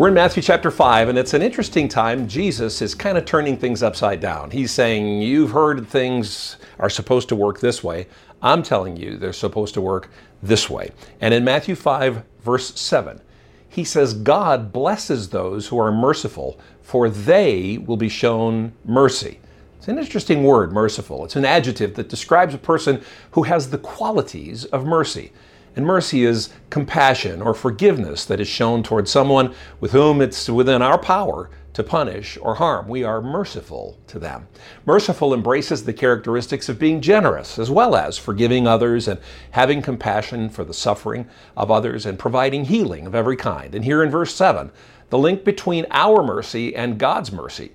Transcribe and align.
We're 0.00 0.08
in 0.08 0.14
Matthew 0.14 0.42
chapter 0.42 0.70
5, 0.70 1.10
and 1.10 1.18
it's 1.18 1.34
an 1.34 1.42
interesting 1.42 1.86
time. 1.86 2.26
Jesus 2.26 2.80
is 2.80 2.94
kind 2.94 3.18
of 3.18 3.26
turning 3.26 3.58
things 3.58 3.82
upside 3.82 4.18
down. 4.18 4.50
He's 4.50 4.70
saying, 4.70 5.20
You've 5.20 5.50
heard 5.50 5.86
things 5.86 6.56
are 6.78 6.88
supposed 6.88 7.28
to 7.28 7.36
work 7.36 7.60
this 7.60 7.84
way. 7.84 8.06
I'm 8.40 8.62
telling 8.62 8.96
you, 8.96 9.18
they're 9.18 9.34
supposed 9.34 9.74
to 9.74 9.82
work 9.82 10.08
this 10.42 10.70
way. 10.70 10.92
And 11.20 11.34
in 11.34 11.44
Matthew 11.44 11.74
5, 11.74 12.22
verse 12.42 12.80
7, 12.80 13.20
he 13.68 13.84
says, 13.84 14.14
God 14.14 14.72
blesses 14.72 15.28
those 15.28 15.66
who 15.66 15.76
are 15.78 15.92
merciful, 15.92 16.58
for 16.80 17.10
they 17.10 17.76
will 17.76 17.98
be 17.98 18.08
shown 18.08 18.72
mercy. 18.86 19.38
It's 19.76 19.88
an 19.88 19.98
interesting 19.98 20.44
word, 20.44 20.72
merciful. 20.72 21.26
It's 21.26 21.36
an 21.36 21.44
adjective 21.44 21.94
that 21.96 22.08
describes 22.08 22.54
a 22.54 22.58
person 22.58 23.02
who 23.32 23.42
has 23.42 23.68
the 23.68 23.76
qualities 23.76 24.64
of 24.64 24.86
mercy. 24.86 25.30
And 25.76 25.86
mercy 25.86 26.24
is 26.24 26.50
compassion 26.68 27.40
or 27.40 27.54
forgiveness 27.54 28.24
that 28.24 28.40
is 28.40 28.48
shown 28.48 28.82
towards 28.82 29.10
someone 29.10 29.54
with 29.80 29.92
whom 29.92 30.20
it's 30.20 30.48
within 30.48 30.82
our 30.82 30.98
power 30.98 31.48
to 31.72 31.84
punish 31.84 32.36
or 32.42 32.56
harm. 32.56 32.88
We 32.88 33.04
are 33.04 33.22
merciful 33.22 33.98
to 34.08 34.18
them. 34.18 34.48
Merciful 34.84 35.32
embraces 35.32 35.84
the 35.84 35.92
characteristics 35.92 36.68
of 36.68 36.78
being 36.78 37.00
generous 37.00 37.58
as 37.58 37.70
well 37.70 37.94
as 37.94 38.18
forgiving 38.18 38.66
others 38.66 39.06
and 39.06 39.20
having 39.52 39.80
compassion 39.80 40.48
for 40.48 40.64
the 40.64 40.74
suffering 40.74 41.28
of 41.56 41.70
others 41.70 42.06
and 42.06 42.18
providing 42.18 42.64
healing 42.64 43.06
of 43.06 43.14
every 43.14 43.36
kind. 43.36 43.74
And 43.74 43.84
here 43.84 44.02
in 44.02 44.10
verse 44.10 44.34
7, 44.34 44.72
the 45.10 45.18
link 45.18 45.44
between 45.44 45.86
our 45.90 46.22
mercy 46.22 46.74
and 46.74 46.98
God's 46.98 47.30
mercy. 47.30 47.72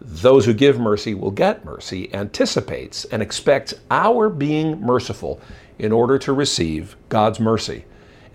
Those 0.00 0.44
who 0.44 0.52
give 0.52 0.80
mercy 0.80 1.14
will 1.14 1.30
get 1.30 1.64
mercy 1.64 2.12
anticipates 2.12 3.04
and 3.06 3.22
expects 3.22 3.74
our 3.90 4.28
being 4.28 4.80
merciful 4.80 5.40
in 5.78 5.92
order 5.92 6.18
to 6.18 6.32
receive 6.32 6.96
God's 7.08 7.40
mercy. 7.40 7.84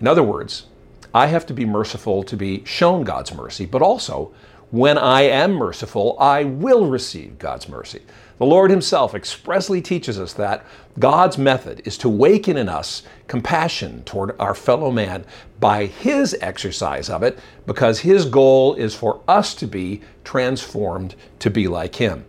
In 0.00 0.06
other 0.06 0.22
words, 0.22 0.66
I 1.14 1.26
have 1.26 1.46
to 1.46 1.54
be 1.54 1.64
merciful 1.64 2.22
to 2.24 2.36
be 2.36 2.64
shown 2.64 3.04
God's 3.04 3.34
mercy, 3.34 3.66
but 3.66 3.82
also, 3.82 4.32
when 4.70 4.98
I 4.98 5.22
am 5.22 5.52
merciful, 5.52 6.16
I 6.20 6.44
will 6.44 6.86
receive 6.86 7.38
God's 7.38 7.68
mercy. 7.68 8.02
The 8.36 8.44
Lord 8.44 8.70
Himself 8.70 9.14
expressly 9.14 9.80
teaches 9.80 10.20
us 10.20 10.34
that 10.34 10.64
God's 10.98 11.38
method 11.38 11.82
is 11.86 11.96
to 11.98 12.08
waken 12.08 12.56
in 12.56 12.68
us 12.68 13.02
compassion 13.26 14.04
toward 14.04 14.38
our 14.38 14.54
fellow 14.54 14.90
man 14.90 15.24
by 15.58 15.86
His 15.86 16.36
exercise 16.40 17.08
of 17.08 17.22
it, 17.22 17.38
because 17.66 18.00
His 18.00 18.26
goal 18.26 18.74
is 18.74 18.94
for 18.94 19.22
us 19.26 19.54
to 19.54 19.66
be 19.66 20.02
transformed 20.22 21.14
to 21.38 21.50
be 21.50 21.66
like 21.66 21.96
Him. 21.96 22.26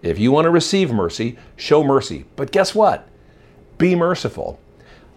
If 0.00 0.18
you 0.18 0.32
want 0.32 0.46
to 0.46 0.50
receive 0.50 0.92
mercy, 0.92 1.36
show 1.56 1.84
mercy. 1.84 2.24
But 2.36 2.52
guess 2.52 2.74
what? 2.74 3.06
Be 3.80 3.94
merciful. 3.94 4.60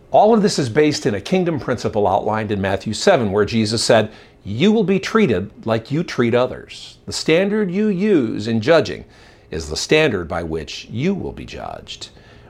All 0.10 0.34
of 0.34 0.42
this 0.42 0.58
is 0.58 0.70
based 0.70 1.06
in 1.06 1.14
a 1.14 1.20
kingdom 1.20 1.60
principle 1.60 2.08
outlined 2.08 2.50
in 2.50 2.62
Matthew 2.62 2.94
7, 2.94 3.30
where 3.34 3.44
Jesus 3.44 3.84
said, 3.84 4.10
You 4.46 4.72
will 4.72 4.86
be 4.86 5.02
treated 5.02 5.66
like 5.66 5.92
you 5.92 6.02
treat 6.02 6.34
others. 6.34 6.98
The 7.06 7.12
standard 7.12 7.70
you 7.70 7.88
use 7.88 8.48
in 8.48 8.62
judging 8.62 9.04
is 9.52 9.68
the 9.68 9.76
standard 9.76 10.30
by 10.30 10.44
which 10.44 10.86
you 10.86 11.14
will 11.14 11.34
be 11.34 11.44
judged. 11.44 12.08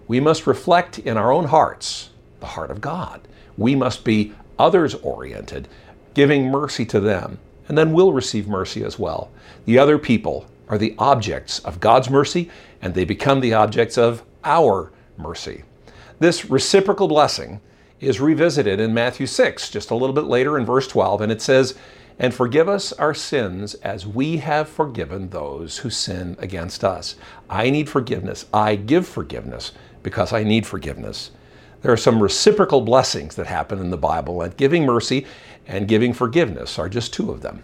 We 0.08 0.20
must 0.20 0.46
reflect 0.46 1.00
in 1.00 1.18
our 1.18 1.32
own 1.32 1.46
hearts 1.46 2.12
the 2.42 2.46
heart 2.46 2.70
of 2.70 2.80
God. 2.80 3.22
We 3.58 3.74
must 3.74 4.04
be 4.04 4.34
others 4.60 4.94
oriented, 4.94 5.68
giving 6.14 6.52
mercy 6.52 6.86
to 6.86 7.00
them, 7.00 7.40
and 7.68 7.76
then 7.76 7.92
we'll 7.92 8.14
receive 8.14 8.48
mercy 8.48 8.84
as 8.84 9.00
well. 9.00 9.32
The 9.66 9.80
other 9.80 9.98
people 9.98 10.46
are 10.70 10.78
the 10.78 10.94
objects 11.00 11.58
of 11.62 11.80
God's 11.80 12.12
mercy, 12.12 12.52
and 12.84 12.94
they 12.94 13.04
become 13.04 13.40
the 13.40 13.56
objects 13.56 13.98
of 13.98 14.22
our 14.44 14.92
mercy. 15.18 15.64
This 16.20 16.50
reciprocal 16.50 17.08
blessing 17.08 17.60
is 18.00 18.20
revisited 18.20 18.80
in 18.80 18.94
Matthew 18.94 19.26
6, 19.26 19.70
just 19.70 19.92
a 19.92 19.96
little 19.96 20.14
bit 20.14 20.26
later 20.26 20.58
in 20.58 20.66
verse 20.66 20.88
12, 20.88 21.22
and 21.22 21.32
it 21.32 21.42
says, 21.42 21.76
And 22.20 22.34
forgive 22.34 22.68
us 22.70 22.94
our 22.94 23.14
sins 23.14 23.74
as 23.76 24.06
we 24.06 24.38
have 24.38 24.68
forgiven 24.68 25.30
those 25.30 25.80
who 25.80 25.90
sin 25.90 26.36
against 26.40 26.84
us. 26.84 27.16
I 27.50 27.70
need 27.70 27.90
forgiveness. 27.90 28.46
I 28.54 28.76
give 28.76 29.08
forgiveness 29.08 29.72
because 30.04 30.34
I 30.34 30.44
need 30.44 30.66
forgiveness. 30.66 31.32
There 31.82 31.92
are 31.92 31.98
some 31.98 32.22
reciprocal 32.22 32.82
blessings 32.82 33.36
that 33.36 33.48
happen 33.48 33.80
in 33.80 33.90
the 33.90 33.98
Bible, 33.98 34.42
and 34.42 34.56
giving 34.56 34.86
mercy 34.86 35.26
and 35.68 35.88
giving 35.88 36.14
forgiveness 36.14 36.78
are 36.78 36.90
just 36.90 37.14
two 37.14 37.32
of 37.32 37.42
them. 37.42 37.64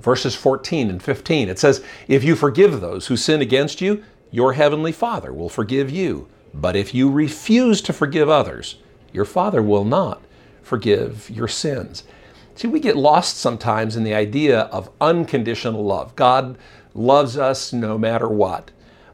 Verses 0.00 0.34
14 0.34 0.88
and 0.90 1.02
15, 1.02 1.48
it 1.48 1.58
says, 1.58 1.84
If 2.08 2.24
you 2.24 2.34
forgive 2.34 2.80
those 2.80 3.06
who 3.06 3.16
sin 3.16 3.40
against 3.40 3.80
you, 3.80 4.02
your 4.30 4.54
heavenly 4.54 4.92
Father 4.92 5.32
will 5.32 5.48
forgive 5.48 5.90
you. 5.90 6.28
But 6.52 6.76
if 6.76 6.94
you 6.94 7.10
refuse 7.10 7.80
to 7.82 7.92
forgive 7.92 8.28
others, 8.28 8.76
your 9.12 9.24
Father 9.24 9.62
will 9.62 9.84
not 9.84 10.22
forgive 10.62 11.30
your 11.30 11.48
sins. 11.48 12.04
See, 12.54 12.68
we 12.68 12.80
get 12.80 12.96
lost 12.96 13.38
sometimes 13.38 13.96
in 13.96 14.04
the 14.04 14.14
idea 14.14 14.60
of 14.62 14.90
unconditional 15.00 15.84
love. 15.84 16.14
God 16.16 16.58
loves 16.94 17.36
us 17.36 17.72
no 17.72 17.96
matter 17.96 18.28
what. 18.28 18.70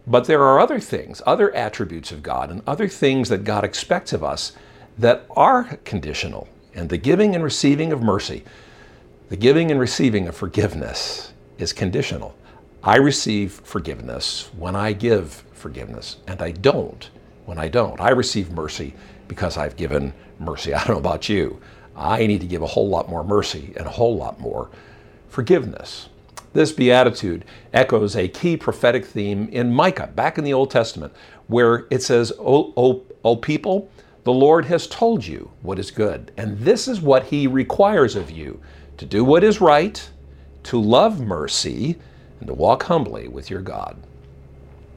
But 0.06 0.26
there 0.26 0.42
are 0.42 0.60
other 0.60 0.80
things, 0.80 1.20
other 1.26 1.54
attributes 1.54 2.12
of 2.12 2.22
God, 2.22 2.50
and 2.50 2.62
other 2.66 2.88
things 2.88 3.28
that 3.28 3.44
God 3.44 3.64
expects 3.64 4.12
of 4.12 4.22
us 4.22 4.52
that 4.98 5.26
are 5.30 5.78
conditional. 5.84 6.48
And 6.74 6.88
the 6.88 6.98
giving 6.98 7.34
and 7.34 7.42
receiving 7.42 7.92
of 7.92 8.02
mercy, 8.02 8.44
the 9.28 9.36
giving 9.36 9.70
and 9.70 9.80
receiving 9.80 10.28
of 10.28 10.36
forgiveness 10.36 11.32
is 11.58 11.72
conditional. 11.72 12.36
I 12.82 12.96
receive 12.96 13.52
forgiveness 13.52 14.50
when 14.56 14.76
I 14.76 14.92
give 14.92 15.44
forgiveness, 15.52 16.18
and 16.28 16.40
I 16.40 16.52
don't 16.52 17.10
when 17.46 17.58
I 17.58 17.68
don't. 17.68 18.00
I 18.00 18.10
receive 18.10 18.50
mercy 18.52 18.94
because 19.28 19.56
I've 19.56 19.76
given 19.76 20.12
mercy. 20.38 20.74
I 20.74 20.78
don't 20.84 20.96
know 20.96 20.98
about 20.98 21.28
you. 21.28 21.60
I 21.96 22.26
need 22.26 22.42
to 22.42 22.46
give 22.46 22.62
a 22.62 22.66
whole 22.66 22.88
lot 22.88 23.08
more 23.08 23.24
mercy 23.24 23.72
and 23.76 23.86
a 23.86 23.90
whole 23.90 24.16
lot 24.16 24.38
more 24.38 24.68
forgiveness. 25.28 26.08
This 26.52 26.72
beatitude 26.72 27.44
echoes 27.72 28.16
a 28.16 28.28
key 28.28 28.56
prophetic 28.56 29.04
theme 29.04 29.48
in 29.50 29.72
Micah, 29.72 30.10
back 30.14 30.38
in 30.38 30.44
the 30.44 30.54
Old 30.54 30.70
Testament, 30.70 31.12
where 31.48 31.86
it 31.90 32.02
says, 32.02 32.32
O, 32.38 32.72
o, 32.76 33.02
o 33.24 33.36
people, 33.36 33.90
the 34.24 34.32
Lord 34.32 34.64
has 34.64 34.86
told 34.86 35.26
you 35.26 35.50
what 35.62 35.78
is 35.78 35.90
good, 35.90 36.32
and 36.36 36.58
this 36.58 36.88
is 36.88 37.00
what 37.00 37.24
He 37.24 37.46
requires 37.46 38.16
of 38.16 38.30
you 38.30 38.60
to 38.96 39.06
do 39.06 39.22
what 39.24 39.44
is 39.44 39.60
right, 39.60 40.10
to 40.64 40.80
love 40.80 41.20
mercy, 41.20 41.96
and 42.40 42.48
to 42.48 42.54
walk 42.54 42.84
humbly 42.84 43.28
with 43.28 43.50
your 43.50 43.60
God. 43.60 43.96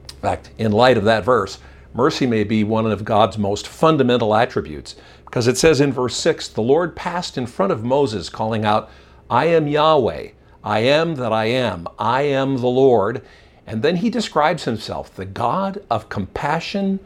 In 0.08 0.16
fact, 0.16 0.50
in 0.58 0.72
light 0.72 0.96
of 0.96 1.04
that 1.04 1.24
verse, 1.24 1.58
Mercy 1.92 2.26
may 2.26 2.44
be 2.44 2.62
one 2.62 2.86
of 2.86 3.04
God's 3.04 3.36
most 3.36 3.66
fundamental 3.66 4.34
attributes 4.34 4.94
because 5.24 5.48
it 5.48 5.58
says 5.58 5.80
in 5.80 5.92
verse 5.92 6.16
6 6.16 6.48
the 6.48 6.62
Lord 6.62 6.94
passed 6.94 7.36
in 7.36 7.46
front 7.46 7.72
of 7.72 7.84
Moses, 7.84 8.28
calling 8.28 8.64
out, 8.64 8.90
I 9.28 9.46
am 9.46 9.66
Yahweh, 9.66 10.30
I 10.62 10.78
am 10.80 11.16
that 11.16 11.32
I 11.32 11.46
am, 11.46 11.88
I 11.98 12.22
am 12.22 12.58
the 12.58 12.68
Lord. 12.68 13.22
And 13.66 13.82
then 13.82 13.96
he 13.96 14.10
describes 14.10 14.64
himself, 14.64 15.14
the 15.14 15.24
God 15.24 15.82
of 15.90 16.08
compassion 16.08 17.00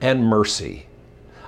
and 0.00 0.24
mercy. 0.24 0.86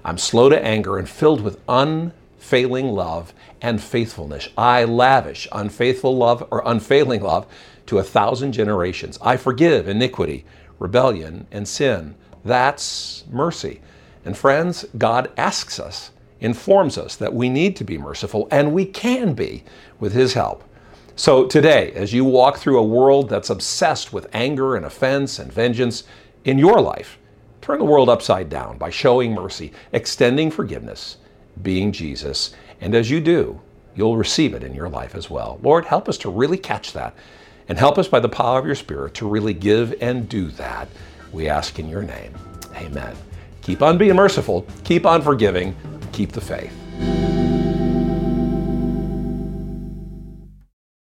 I'm 0.05 0.19
slow 0.19 0.49
to 0.49 0.65
anger 0.65 0.99
and 0.99 1.09
filled 1.09 1.41
with 1.41 1.61
unfailing 1.69 2.89
love 2.89 3.33
and 3.61 3.83
faithfulness. 3.83 4.49
I 4.57 4.85
lavish 4.85 5.47
unfaithful 5.53 6.17
love 6.17 6.47
or 6.51 6.63
unfailing 6.67 7.23
love 7.23 7.47
to 7.87 7.99
a 7.99 8.05
thousand 8.05 8.53
generations. 8.53 9.19
I 9.23 9.37
forgive 9.37 9.89
iniquity, 9.89 10.45
rebellion, 10.79 11.47
and 11.51 11.67
sin. 11.67 12.17
That's 12.45 13.25
mercy. 13.31 13.81
And 14.25 14.37
friends, 14.37 14.85
God 14.99 15.31
asks 15.37 15.81
us, 15.81 16.11
informs 16.41 16.99
us 16.99 17.17
that 17.17 17.35
we 17.35 17.49
need 17.49 17.77
to 17.77 17.85
be 17.85 17.99
merciful, 17.99 18.49
and 18.51 18.73
we 18.73 18.85
can 18.85 19.35
be 19.35 19.65
with 20.01 20.13
His 20.13 20.35
help. 20.35 20.65
So 21.15 21.47
today, 21.47 21.93
as 21.93 22.13
you 22.13 22.25
walk 22.25 22.57
through 22.57 22.79
a 22.79 22.87
world 22.87 23.29
that's 23.29 23.51
obsessed 23.51 24.13
with 24.13 24.35
anger 24.35 24.77
and 24.77 24.87
offense 24.87 25.39
and 25.39 25.53
vengeance 25.53 26.05
in 26.45 26.59
your 26.59 26.81
life, 26.81 27.19
turn 27.61 27.79
the 27.79 27.85
world 27.85 28.09
upside 28.09 28.49
down 28.49 28.79
by 28.79 28.91
showing 28.91 29.35
mercy, 29.35 29.73
extending 29.93 30.51
forgiveness, 30.51 31.19
being 31.63 31.93
Jesus. 31.93 32.55
And 32.81 32.95
as 32.95 33.11
you 33.11 33.21
do, 33.21 33.61
you'll 33.95 34.17
receive 34.17 34.55
it 34.55 34.63
in 34.63 34.75
your 34.75 34.89
life 34.89 35.15
as 35.15 35.29
well. 35.29 35.61
Lord, 35.63 35.85
help 35.85 36.09
us 36.09 36.19
to 36.19 36.31
really 36.31 36.59
catch 36.59 36.93
that 36.93 37.15
and 37.69 37.79
help 37.79 37.99
us 37.99 38.09
by 38.09 38.21
the 38.21 38.29
power 38.29 38.59
of 38.59 38.67
your 38.67 38.75
Spirit 38.75 39.15
to 39.15 39.29
really 39.29 39.55
give 39.55 39.95
and 40.01 40.29
do 40.29 40.49
that 40.49 40.89
we 41.33 41.49
ask 41.49 41.79
in 41.79 41.89
your 41.89 42.03
name. 42.03 42.35
Amen. 42.77 43.17
Keep 43.63 43.83
on 43.83 43.99
being 43.99 44.17
merciful, 44.17 44.67
keep 44.85 45.07
on 45.07 45.23
forgiving, 45.23 45.77
keep 46.13 46.33
the 46.33 46.41
faith. 46.41 46.82